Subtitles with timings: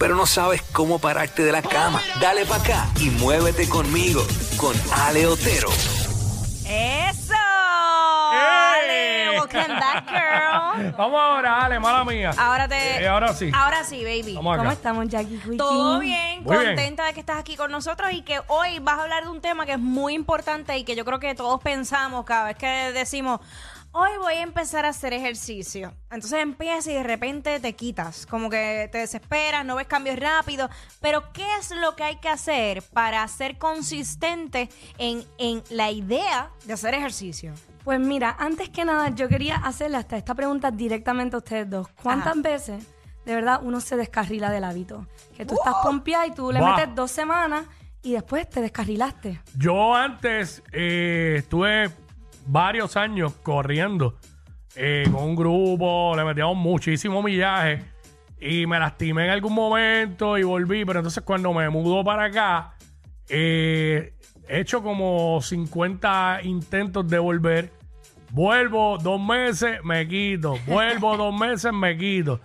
[0.00, 2.00] pero no sabes cómo pararte de la cama.
[2.22, 4.22] Dale para acá y muévete conmigo
[4.56, 5.68] con Ale Otero.
[6.66, 7.34] ¡Eso!
[7.34, 8.60] ¡Eh!
[8.80, 10.92] Ale, welcome back, girl.
[10.96, 12.30] Vamos ahora, Ale, mala mía.
[12.38, 13.02] Ahora te.
[13.02, 13.50] Eh, ahora sí.
[13.52, 14.36] Ahora sí, baby.
[14.36, 14.62] Vamos acá.
[14.62, 15.56] ¿Cómo estamos, Jackie Quickie?
[15.58, 16.68] Todo bien, Muy bien.
[16.76, 19.42] contenta de que estás aquí con nosotros y que hoy vas a hablar de un
[19.42, 22.90] tema que es muy importante y que yo creo que todos pensamos cada vez que
[22.92, 23.40] decimos,
[23.92, 25.92] hoy voy a empezar a hacer ejercicio.
[26.10, 30.70] Entonces empiezas y de repente te quitas, como que te desesperas, no ves cambios rápidos,
[31.00, 34.68] pero ¿qué es lo que hay que hacer para ser consistente
[34.98, 37.52] en, en la idea de hacer ejercicio?
[37.84, 41.88] Pues mira, antes que nada, yo quería hacerle hasta esta pregunta directamente a ustedes dos.
[42.02, 42.42] ¿Cuántas Ajá.
[42.42, 42.84] veces,
[43.24, 45.06] de verdad, uno se descarrila del hábito?
[45.36, 46.76] Que tú estás pompeada y tú le Buah.
[46.76, 47.64] metes dos semanas
[48.02, 49.40] y después te descarrilaste.
[49.56, 51.90] Yo antes eh, estuve
[52.50, 54.16] varios años corriendo
[54.74, 57.84] eh, con un grupo, le metíamos muchísimo millaje
[58.40, 62.74] y me lastimé en algún momento y volví, pero entonces cuando me mudó para acá,
[63.28, 64.14] eh,
[64.48, 67.72] he hecho como 50 intentos de volver.
[68.32, 70.56] Vuelvo dos meses, me quito.
[70.66, 72.40] Vuelvo dos meses, me quito.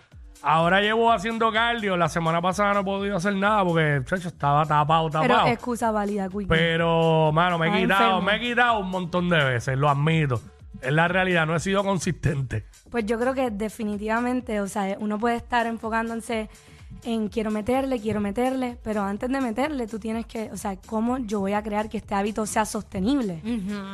[0.47, 1.97] Ahora llevo haciendo cardio.
[1.97, 5.47] La semana pasada no he podido hacer nada porque, chacho, estaba tapado, Pero tapado.
[5.47, 6.45] excusa válida, Quickie.
[6.45, 8.21] Pero, mano, me he quitado, enfermo.
[8.21, 10.39] me he quitado un montón de veces, lo admito.
[10.83, 12.67] Es la realidad, no he sido consistente.
[12.91, 16.47] Pues yo creo que definitivamente, o sea, uno puede estar enfocándose
[17.03, 21.17] en quiero meterle, quiero meterle, pero antes de meterle tú tienes que, o sea, cómo
[21.17, 23.41] yo voy a crear que este hábito sea sostenible.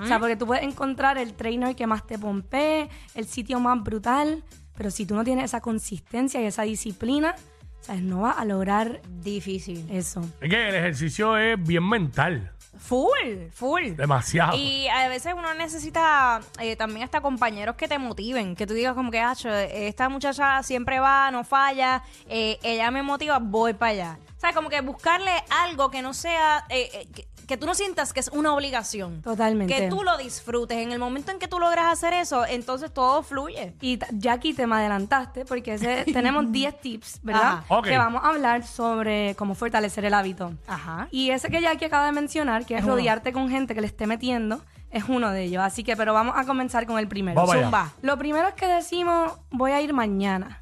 [0.03, 3.81] O sea, porque tú puedes encontrar el trainer que más te pompee, el sitio más
[3.81, 4.43] brutal,
[4.81, 7.35] pero si tú no tienes esa consistencia y esa disciplina,
[7.81, 8.01] ¿sabes?
[8.01, 9.85] No vas a lograr Difícil.
[9.91, 10.27] eso.
[10.41, 13.95] Es que el ejercicio es bien mental, Full, full.
[13.95, 14.57] demasiado.
[14.57, 18.93] Y a veces uno necesita eh, también hasta compañeros que te motiven, que tú digas
[18.95, 23.91] como que, "Acho, esta muchacha siempre va, no falla, eh, ella me motiva, voy para
[23.91, 24.19] allá.
[24.37, 27.75] O sea, como que buscarle algo que no sea, eh, eh, que, que tú no
[27.75, 29.21] sientas que es una obligación.
[29.21, 29.71] Totalmente.
[29.75, 30.77] Que tú lo disfrutes.
[30.79, 33.75] En el momento en que tú logras hacer eso, entonces todo fluye.
[33.81, 37.43] Y t- Jackie, te me adelantaste porque ese- tenemos 10 tips, ¿verdad?
[37.59, 37.65] Ajá.
[37.67, 37.85] Ok.
[37.87, 40.53] Que vamos a hablar sobre cómo fortalecer el hábito.
[40.65, 41.07] Ajá.
[41.11, 44.07] Y ese que Jackie acaba de mencionar, que es, rodearte con gente que le esté
[44.07, 45.63] metiendo, es uno de ellos.
[45.63, 47.35] Así que, pero vamos a comenzar con el primero.
[47.39, 47.63] Vamos allá.
[47.63, 47.91] Zumba.
[48.01, 50.57] Lo primero es que decimos, voy a ir mañana.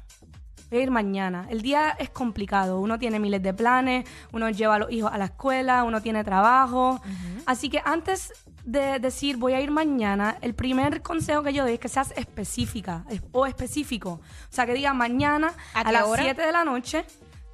[0.70, 1.46] Voy a ir mañana.
[1.50, 2.78] El día es complicado.
[2.80, 6.22] Uno tiene miles de planes, uno lleva a los hijos a la escuela, uno tiene
[6.22, 7.00] trabajo.
[7.44, 8.32] Así que antes
[8.64, 12.12] de decir voy a ir mañana, el primer consejo que yo doy es que seas
[12.16, 14.20] específica es- o específico.
[14.20, 16.22] O sea, que diga mañana ¿A a, qué las hora?
[16.22, 17.04] 7 de la noche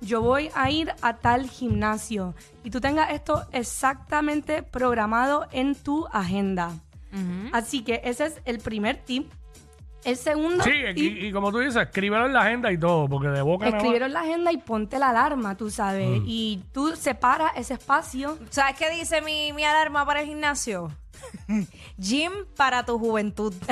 [0.00, 2.34] yo voy a ir a tal gimnasio
[2.64, 6.72] y tú tengas esto exactamente programado en tu agenda.
[7.52, 9.32] Así que ese es el primer tip.
[10.06, 13.28] El segundo sí, y, y como tú dices, escríbelo en la agenda y todo, porque
[13.28, 16.20] de boca nada más- escríbelo en la agenda y ponte la alarma, tú sabes.
[16.24, 18.38] Y tú separas ese espacio.
[18.50, 20.92] ¿Sabes qué dice mi, mi alarma para el gimnasio?
[21.98, 23.52] Gym para tu juventud.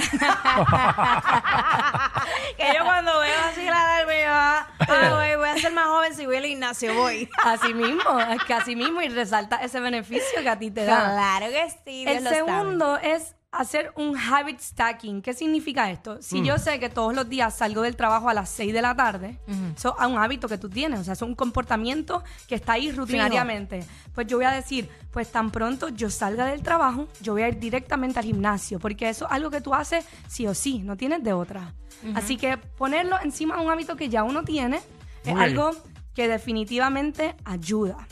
[2.56, 5.86] que yo cuando veo así la alarma, yo, ah, ah, voy, voy a ser más
[5.86, 7.28] joven si voy al gimnasio, voy.
[7.44, 11.12] Así mismo, es que así mismo y resalta ese beneficio que a ti te da.
[11.12, 12.04] Claro que sí.
[12.04, 12.44] Dios El lo sabe.
[12.44, 15.22] segundo es hacer un habit stacking.
[15.22, 16.20] ¿Qué significa esto?
[16.22, 16.44] Si Mm.
[16.44, 19.38] yo sé que todos los días salgo del trabajo a las 6 de la tarde,
[19.76, 22.90] eso es un hábito que tú tienes, o sea, es un comportamiento que está ahí
[22.92, 23.84] rutinariamente.
[24.14, 27.48] Pues yo voy a decir, pues tan pronto yo salga del trabajo, yo voy a
[27.48, 30.96] ir directamente al gimnasio, porque eso es algo que tú haces sí o sí, no
[30.96, 31.74] tienes de otra.
[32.14, 35.38] Así que ponerlo encima de un hábito que ya uno tiene es bien.
[35.38, 35.70] algo
[36.14, 38.06] que definitivamente ayuda.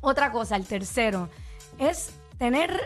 [0.00, 1.28] Otra cosa, el tercero,
[1.78, 2.80] es tener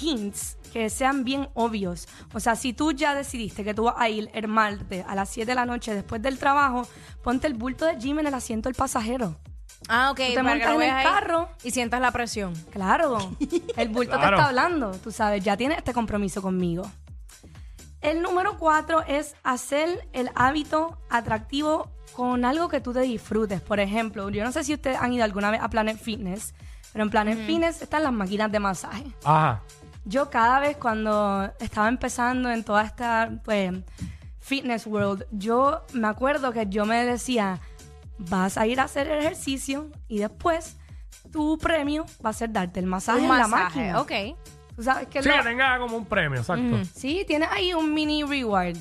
[0.00, 2.08] hints que sean bien obvios.
[2.32, 5.28] O sea, si tú ya decidiste que tú vas a ir el martes a las
[5.28, 6.86] 7 de la noche después del trabajo,
[7.22, 9.36] ponte el bulto de gym en el asiento del pasajero.
[9.88, 10.16] Ah, ok.
[10.28, 11.48] Tú te montas en el carro.
[11.62, 12.54] Y sientas la presión.
[12.70, 13.18] Claro,
[13.76, 14.28] el bulto Claro.
[14.28, 16.88] te está hablando, tú sabes, ya tienes este compromiso conmigo.
[18.00, 23.60] El número cuatro es hacer el hábito atractivo con algo que tú te disfrutes.
[23.60, 26.54] Por ejemplo, yo no sé si ustedes han ido alguna vez a Planet Fitness,
[26.92, 29.04] pero en Planet Fitness están las máquinas de masaje.
[29.24, 29.62] Ajá.
[30.04, 33.72] Yo cada vez cuando estaba empezando en toda esta pues,
[34.40, 37.60] fitness world, yo me acuerdo que yo me decía,
[38.18, 40.76] vas a ir a hacer el ejercicio y después
[41.30, 44.00] tu premio va a ser darte el masaje Un en la máquina.
[44.00, 44.12] ok.
[44.74, 46.78] Tú sabes que Sí, lo- que tenga como un premio, exacto.
[46.94, 48.76] Sí, tienes ahí un mini reward.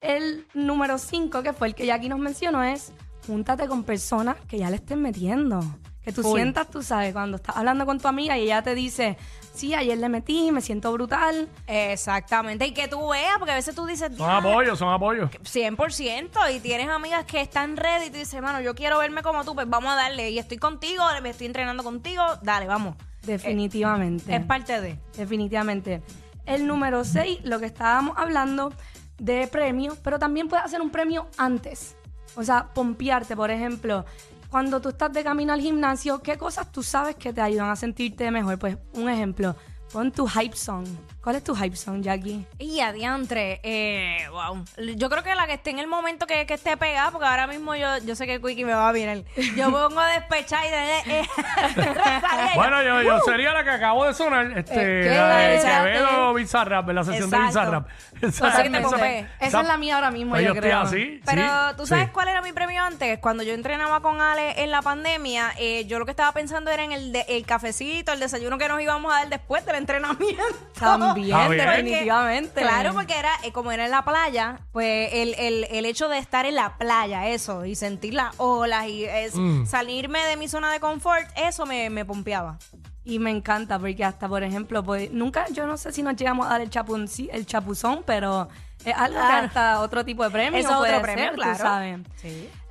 [0.00, 2.92] El número 5, que fue el que Jackie nos mencionó, es
[3.26, 5.60] júntate con personas que ya le estén metiendo.
[6.04, 6.36] Que tú Full.
[6.36, 9.16] sientas, tú sabes, cuando estás hablando con tu amiga y ella te dice,
[9.54, 11.48] sí, ayer le metí, me siento brutal.
[11.68, 12.66] Exactamente.
[12.66, 15.30] Y que tú veas, porque a veces tú dices, Son apoyos, son apoyos.
[15.30, 19.44] 100% y tienes amigas que están ready y tú dices, hermano, yo quiero verme como
[19.44, 20.30] tú, pues vamos a darle.
[20.30, 22.96] Y estoy contigo, me estoy entrenando contigo, dale, vamos.
[23.22, 24.34] Definitivamente.
[24.34, 24.98] Es parte de.
[25.16, 26.02] Definitivamente.
[26.46, 28.72] El número 6, lo que estábamos hablando
[29.18, 31.96] de premio, pero también puedes hacer un premio antes.
[32.34, 34.04] O sea, pompearte, por ejemplo.
[34.52, 37.74] Cuando tú estás de camino al gimnasio, ¿qué cosas tú sabes que te ayudan a
[37.74, 38.58] sentirte mejor?
[38.58, 39.56] Pues, un ejemplo,
[39.92, 40.86] pon tu hype song.
[41.22, 42.44] ¿Cuál es tu hype song, Jackie?
[42.58, 44.64] Y adiantre, eh, wow.
[44.96, 47.46] Yo creo que la que esté en el momento que, que esté pegada, porque ahora
[47.46, 49.18] mismo yo, yo sé que Quickie me va a mirar.
[49.56, 51.20] Yo pongo a despechar y de.
[51.20, 51.28] eh,
[52.56, 55.14] Bueno, yo, yo sería la que acabo de sonar, este, ¿Qué?
[55.14, 55.60] la de.
[55.60, 57.38] Quevedo Bizarrap, la sesión de.
[57.38, 57.86] Bizarrap.
[58.22, 59.18] Así que te Esa-.
[59.40, 60.80] Esa es la mía ahora mismo, Pues yo, yo creo.
[60.80, 61.20] así.
[61.24, 62.10] Pero sí, tú sabes sí.
[62.12, 63.18] cuál era mi premio antes.
[63.20, 66.82] Cuando yo entrenaba con Ale en la pandemia, eh, yo lo que estaba pensando era
[66.82, 70.42] en el, de- el cafecito, el desayuno que nos íbamos a dar después del entrenamiento.
[70.78, 71.50] También, bien.
[71.58, 72.60] definitivamente.
[72.60, 76.18] Claro, porque era, eh, como era en la playa, pues el, el, el hecho de
[76.18, 79.66] estar en la playa, eso, y sentir las olas y es, Mm.
[79.66, 82.58] salirme de mi zona de confort, eso me, me pompeaba.
[83.04, 86.46] Y me encanta porque hasta, por ejemplo, pues nunca, yo no sé si nos llegamos
[86.46, 88.48] a dar el, chapun, el chapuzón, pero
[88.84, 91.40] es algo que hasta otro tipo de premio Eso es puede otro premio, ser, tú
[91.40, 91.58] claro.
[91.58, 92.00] sabes.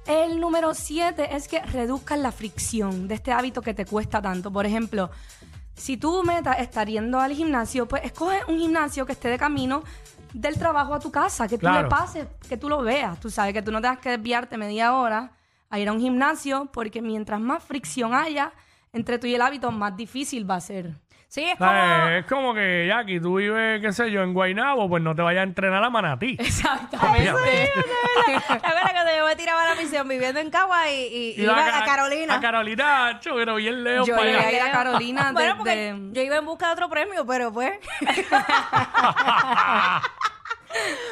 [0.07, 4.51] El número siete es que reduzcan la fricción de este hábito que te cuesta tanto.
[4.51, 5.11] Por ejemplo,
[5.81, 9.37] si tu meta es estar yendo al gimnasio, pues escoge un gimnasio que esté de
[9.37, 9.83] camino
[10.33, 11.83] del trabajo a tu casa, que tú Claro.
[11.83, 13.19] le pases, que tú lo veas.
[13.19, 15.31] Tú sabes que tú no tengas que desviarte media hora
[15.69, 18.53] a ir a un gimnasio, porque mientras más fricción haya
[18.93, 20.93] entre tú y el hábito, más difícil va a ser.
[21.31, 21.71] Sí, es como...
[21.71, 25.21] sea, es como que, Jackie, tú vives, qué sé yo, en Guaynabo, pues no te
[25.21, 26.35] vayas a entrenar a Manatí.
[26.37, 27.31] Exactamente.
[28.25, 31.43] ¿Te acuerdas cuando yo me tiraba a la misión viviendo en Cagua y, y, Y
[31.43, 32.35] iba a Carolina?
[32.35, 34.45] A Carolina, cho, pero bien lejos Yo para allá.
[34.45, 37.79] a ir a Carolina bueno, porque yo iba en busca de otro premio, pero pues...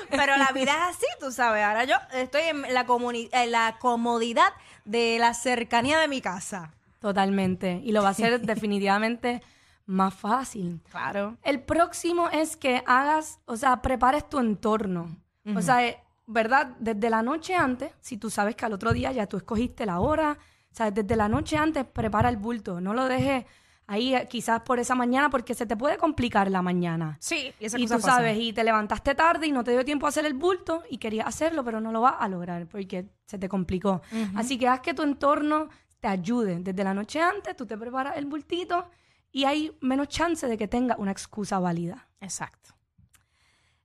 [0.10, 1.64] pero la vida es así, tú sabes.
[1.64, 2.86] Ahora yo estoy en la,
[3.32, 4.52] en la comodidad
[4.84, 6.74] de la cercanía de mi casa.
[7.00, 7.80] Totalmente.
[7.86, 9.42] Y lo va a hacer definitivamente
[9.90, 10.82] más fácil.
[10.92, 11.36] Claro.
[11.44, 15.18] El próximo es que hagas, o sea, prepares tu entorno.
[15.56, 15.98] O sea, eh,
[16.28, 16.76] ¿verdad?
[16.80, 20.00] Desde la noche antes, si tú sabes que al otro día ya tú escogiste la
[20.00, 20.38] hora,
[20.72, 22.80] o sea, desde la noche antes prepara el bulto.
[22.80, 23.46] No lo dejes
[23.88, 27.18] ahí eh, quizás por esa mañana porque se te puede complicar la mañana.
[27.20, 28.16] Sí, y esa Y cosa tú pasa.
[28.18, 31.00] sabes, y te levantaste tarde y no te dio tiempo a hacer el bulto y
[31.00, 34.04] querías hacerlo, pero no lo vas a lograr porque se te complicó.
[34.36, 35.70] Así que haz que tu entorno
[36.00, 36.60] te ayude.
[36.60, 38.86] Desde la noche antes, tú te preparas el bultito
[39.32, 42.08] y hay menos chance de que tenga una excusa válida.
[42.22, 42.72] Exacto.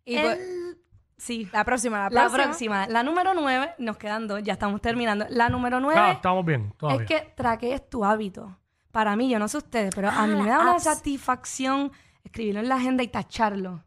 [0.04, 0.76] Y El- pues,
[1.16, 1.48] sí.
[1.52, 2.44] la próxima, la La próxima.
[2.44, 5.26] próxima, la número nueve, nos quedan dos, ya estamos terminando.
[5.30, 7.02] La número nueve Ah, estamos bien, todavía.
[7.02, 8.58] es que traquees tu hábito.
[8.90, 10.84] Para mí, yo no sé ustedes, pero a mí Ah, me da las una apps.
[10.84, 11.90] satisfacción
[12.22, 13.82] escribirlo en la agenda y tacharlo.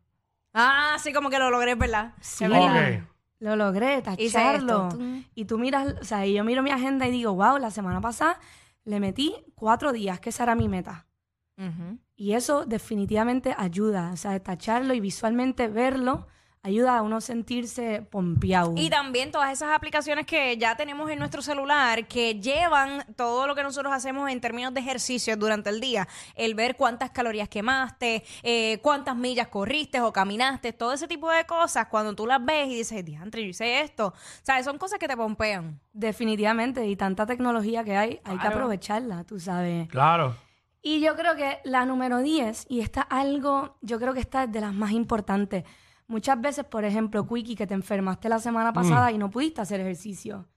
[0.54, 2.14] Ah, sí, como que lo logré, ¿verdad?
[2.20, 2.44] Sí.
[2.44, 3.00] Es verdad.
[3.02, 3.08] Ok.
[3.40, 4.88] Lo logré, tacharlo.
[4.88, 5.00] esto.
[5.36, 8.02] Y tú miras, o sea, y yo miro mi agenda y digo, wow, la semana
[8.02, 8.40] pasada
[8.84, 11.06] le metí cuatro días, que esa era mi meta.
[12.16, 16.28] Y eso definitivamente ayuda, o sea, tacharlo y visualmente verlo
[16.68, 18.74] ayuda a uno sentirse pompeado.
[18.76, 23.56] Y también todas esas aplicaciones que ya tenemos en nuestro celular que llevan todo lo
[23.56, 26.08] que nosotros hacemos en términos de ejercicio durante el día.
[26.36, 31.46] El ver cuántas calorías quemaste, eh, cuántas millas corriste o caminaste, todo ese tipo de
[31.46, 34.08] cosas, cuando tú las ves y dices, diantre, yo hice esto.
[34.08, 35.80] O sea, son cosas que te pompean.
[35.94, 39.88] Definitivamente, y tanta tecnología que hay, hay que aprovecharla, tú sabes.
[39.88, 40.36] Claro.
[40.82, 44.52] Y yo creo que la número 10, y esta algo, yo creo que esta es
[44.52, 45.64] de las más importantes.
[46.08, 49.82] Muchas veces, por ejemplo, Quickie, que te enfermaste la semana pasada y no pudiste hacer
[49.82, 50.48] ejercicio.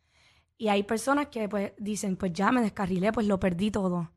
[0.56, 4.10] Y hay personas que pues dicen, pues ya me descarrilé, pues lo perdí todo.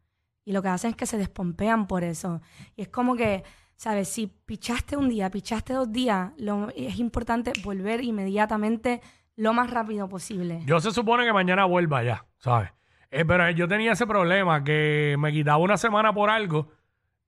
[0.46, 2.42] Y lo que hacen es que se despompean por eso.
[2.76, 3.44] Y es como que
[3.76, 4.08] ¿Sabes?
[4.08, 9.02] Si pichaste un día, pichaste dos días, lo, es importante volver inmediatamente
[9.36, 10.62] lo más rápido posible.
[10.66, 12.70] Yo se supone que mañana vuelva ya, ¿sabes?
[13.14, 16.72] Eh, pero yo tenía ese problema que me quitaba una semana por algo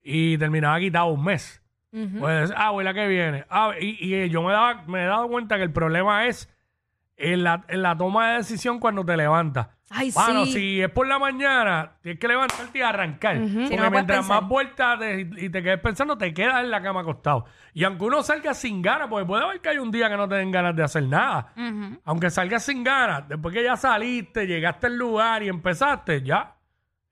[0.02, 1.62] y terminaba quitado un mes.
[2.18, 3.46] Pues, ah, voy la que viene.
[3.48, 6.52] Ah, y, y, eh, yo me, daba, me he dado cuenta que el problema es
[7.16, 9.68] en la, en la toma de decisión cuando te levantas.
[9.88, 10.52] Ay, Bueno, sí.
[10.52, 13.36] si es por la mañana, tienes que levantarte y arrancar.
[13.36, 14.40] Porque Sí, no puedes mientras pensar.
[14.42, 17.44] más vueltas te- y te quedes pensando, te quedas en la cama acostado.
[17.72, 20.28] Y aunque uno salga sin ganas, porque puede haber que hay un día que no
[20.28, 21.52] te den ganas de hacer nada.
[22.04, 26.56] Aunque salgas sin ganas, después que ya saliste, llegaste al lugar y empezaste, ya.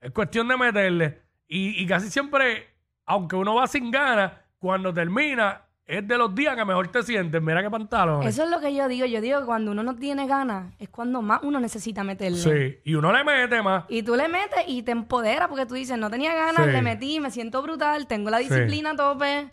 [0.01, 1.21] Es cuestión de meterle.
[1.47, 2.67] Y, y casi siempre,
[3.05, 7.41] aunque uno va sin ganas, cuando termina, es de los días que mejor te sientes.
[7.41, 8.27] Mira qué pantalones.
[8.29, 9.05] Eso es lo que yo digo.
[9.05, 12.37] Yo digo que cuando uno no tiene ganas, es cuando más uno necesita meterle.
[12.37, 12.79] Sí.
[12.83, 13.83] Y uno le mete más.
[13.87, 16.71] Y tú le metes y te empodera porque tú dices, no tenía ganas, Sí.
[16.71, 19.49] le metí, me siento brutal, tengo la disciplina a tope.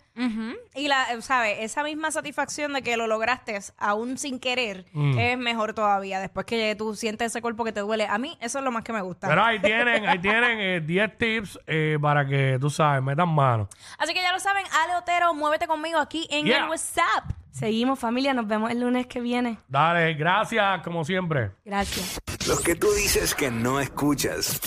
[0.75, 1.57] Y la, ¿sabes?
[1.61, 5.17] Esa misma satisfacción de que lo lograste aún sin querer Mm.
[5.17, 6.19] es mejor todavía.
[6.19, 8.05] Después que tú sientes ese cuerpo que te duele.
[8.07, 9.27] A mí eso es lo más que me gusta.
[9.27, 13.67] Pero ahí tienen, ahí tienen eh, 10 tips eh, para que tú sabes, metan mano.
[13.97, 16.63] Así que ya lo saben, Ale Otero, muévete conmigo aquí en Yeah.
[16.63, 17.31] el WhatsApp.
[17.51, 19.59] Seguimos familia, nos vemos el lunes que viene.
[19.67, 21.51] Dale, gracias como siempre.
[21.63, 22.19] Gracias.
[22.47, 24.59] Los que tú dices que no escuchas.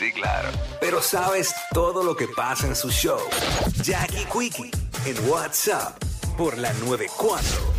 [0.00, 0.48] Sí, claro.
[0.80, 3.20] Pero sabes todo lo que pasa en su show.
[3.82, 4.70] Jackie Quickie
[5.04, 6.02] en WhatsApp
[6.38, 7.69] por la 94.